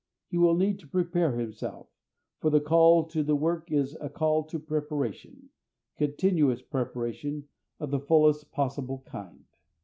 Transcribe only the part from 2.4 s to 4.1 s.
the call to the work is also a